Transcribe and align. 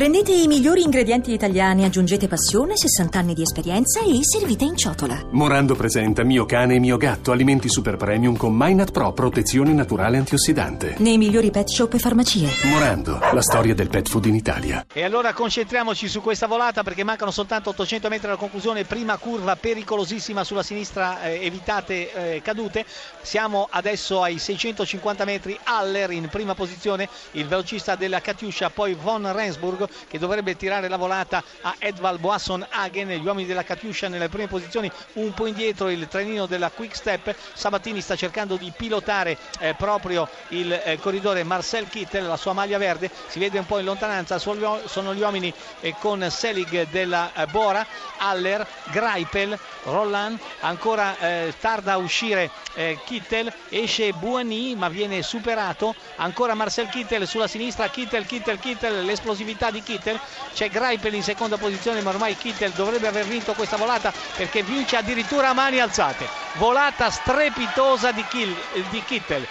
Prendete 0.00 0.32
i 0.32 0.46
migliori 0.46 0.80
ingredienti 0.80 1.30
italiani, 1.30 1.84
aggiungete 1.84 2.26
passione, 2.26 2.74
60 2.74 3.18
anni 3.18 3.34
di 3.34 3.42
esperienza 3.42 4.00
e 4.00 4.20
servite 4.22 4.64
in 4.64 4.74
ciotola. 4.74 5.26
Morando 5.32 5.74
presenta 5.74 6.24
Mio 6.24 6.46
cane 6.46 6.76
e 6.76 6.78
mio 6.78 6.96
gatto, 6.96 7.32
alimenti 7.32 7.68
super 7.68 7.98
premium 7.98 8.34
con 8.34 8.54
Minat 8.56 8.92
Pro, 8.92 9.12
protezione 9.12 9.74
naturale 9.74 10.16
antiossidante. 10.16 10.94
Nei 11.00 11.18
migliori 11.18 11.50
pet 11.50 11.68
shop 11.68 11.92
e 11.92 11.98
farmacie. 11.98 12.48
Morando, 12.70 13.18
la 13.30 13.42
storia 13.42 13.74
del 13.74 13.90
pet 13.90 14.08
food 14.08 14.24
in 14.24 14.36
Italia. 14.36 14.86
E 14.90 15.04
allora 15.04 15.34
concentriamoci 15.34 16.08
su 16.08 16.22
questa 16.22 16.46
volata 16.46 16.82
perché 16.82 17.04
mancano 17.04 17.30
soltanto 17.30 17.68
800 17.68 18.08
metri 18.08 18.28
alla 18.28 18.38
conclusione, 18.38 18.84
prima 18.84 19.18
curva 19.18 19.56
pericolosissima 19.56 20.44
sulla 20.44 20.62
sinistra, 20.62 21.24
eh, 21.24 21.44
evitate 21.44 22.36
eh, 22.36 22.40
cadute. 22.40 22.86
Siamo 23.20 23.68
adesso 23.70 24.22
ai 24.22 24.38
650 24.38 25.26
metri, 25.26 25.58
Haller 25.62 26.10
in 26.12 26.28
prima 26.30 26.54
posizione, 26.54 27.06
il 27.32 27.46
velocista 27.46 27.96
della 27.96 28.22
Katiuscia, 28.22 28.70
poi 28.70 28.94
Von 28.94 29.30
Rensburg 29.30 29.88
che 30.08 30.18
dovrebbe 30.18 30.56
tirare 30.56 30.88
la 30.88 30.96
volata 30.96 31.42
a 31.62 31.74
Edvald 31.78 32.20
Boasson 32.20 32.66
Hagen, 32.68 33.08
gli 33.08 33.24
uomini 33.24 33.46
della 33.46 33.64
Katiuscia 33.64 34.08
nelle 34.08 34.28
prime 34.28 34.48
posizioni, 34.48 34.90
un 35.14 35.32
po' 35.34 35.46
indietro 35.46 35.88
il 35.90 36.08
trenino 36.08 36.46
della 36.46 36.70
Quick 36.70 36.96
Step, 36.96 37.34
Sabatini 37.54 38.00
sta 38.00 38.16
cercando 38.16 38.56
di 38.56 38.72
pilotare 38.76 39.36
eh, 39.58 39.74
proprio 39.74 40.28
il 40.48 40.72
eh, 40.72 40.98
corridore 40.98 41.44
Marcel 41.44 41.88
Kittel, 41.88 42.26
la 42.26 42.36
sua 42.36 42.52
maglia 42.52 42.78
verde, 42.78 43.10
si 43.28 43.38
vede 43.38 43.58
un 43.58 43.66
po' 43.66 43.78
in 43.78 43.84
lontananza, 43.84 44.38
sono 44.38 45.14
gli 45.14 45.20
uomini 45.20 45.52
eh, 45.80 45.94
con 45.98 46.26
Selig 46.30 46.88
della 46.90 47.32
eh, 47.34 47.46
Bora, 47.46 47.86
Haller, 48.18 48.66
Greipel, 48.90 49.58
Roland, 49.84 50.38
ancora 50.60 51.18
eh, 51.18 51.54
tarda 51.58 51.94
a 51.94 51.96
uscire 51.98 52.50
eh, 52.74 52.98
Kittel, 53.04 53.52
esce 53.68 54.12
Buani 54.12 54.74
ma 54.74 54.88
viene 54.88 55.22
superato, 55.22 55.94
ancora 56.16 56.54
Marcel 56.54 56.88
Kittel 56.88 57.26
sulla 57.26 57.46
sinistra, 57.46 57.88
Kittel, 57.88 58.26
Kittel, 58.26 58.58
Kittel, 58.58 59.04
l'esplosività 59.04 59.70
di 59.80 59.82
Kittel, 59.82 60.20
c'è 60.52 60.68
Greipel 60.68 61.14
in 61.14 61.22
seconda 61.22 61.56
posizione 61.56 62.00
ma 62.00 62.10
ormai 62.10 62.36
Kittel 62.36 62.72
dovrebbe 62.72 63.08
aver 63.08 63.26
vinto 63.26 63.54
questa 63.54 63.76
volata 63.76 64.12
perché 64.36 64.62
vince 64.62 64.96
addirittura 64.96 65.48
a 65.48 65.54
mani 65.54 65.80
alzate, 65.80 66.28
volata 66.54 67.10
strepitosa 67.10 68.12
di, 68.12 68.24
Kill, 68.28 68.54
di 68.90 69.02
Kittel, 69.04 69.46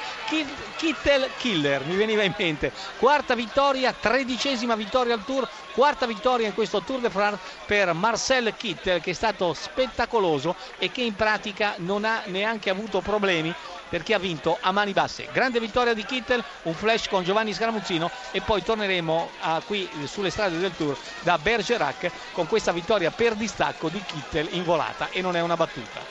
Kittel 0.76 1.30
Killer 1.38 1.84
mi 1.86 1.96
veniva 1.96 2.24
in 2.24 2.34
mente, 2.38 2.72
quarta 2.98 3.36
vittoria, 3.36 3.94
tredicesima 3.94 4.76
vittoria 4.76 5.14
al 5.14 5.24
Tour, 5.24 5.48
quarta 5.74 6.06
vittoria 6.06 6.48
in 6.48 6.54
questo 6.54 6.82
Tour 6.82 7.00
de 7.00 7.10
France 7.10 7.40
per 7.66 7.94
Marcel 7.94 8.54
Kittel 8.56 9.02
che 9.02 9.12
è 9.12 9.14
stato 9.14 9.54
spettacoloso 9.54 10.56
e 10.78 10.92
che 10.92 11.02
in 11.02 11.16
pratica 11.16 11.76
non 11.78 12.06
ha 12.06 12.24
neanche 12.26 12.70
avuto 12.70 13.02
problemi 13.02 13.54
perché 13.90 14.14
ha 14.14 14.20
vinto 14.20 14.58
a 14.62 14.72
mani 14.72 14.94
basse. 14.94 15.28
Grande 15.32 15.60
vittoria 15.60 15.94
di 15.94 16.06
Kittel, 16.06 16.44
un 16.64 16.74
flash 16.74 17.08
con 17.08 17.24
Giovanni 17.24 17.54
Scaramuzzino 17.54 18.12
e 18.32 18.42
poi 18.42 18.62
torneremo 18.64 19.30
a, 19.40 19.62
qui 19.66 19.90
sulle 20.06 20.30
strade 20.30 20.60
del 20.60 20.76
Tour 20.76 20.96
da 21.22 21.38
Bergerac 21.40 22.12
con 22.34 22.46
questa 22.48 22.72
vittoria 22.72 23.10
per 23.10 23.34
distacco 23.34 23.90
di 23.90 24.02
Kittel 24.06 24.50
in 24.52 24.64
volata 24.64 25.10
e 25.10 25.22
non 25.22 25.36
è 25.36 25.42
una 25.42 25.56
battuta. 25.56 26.06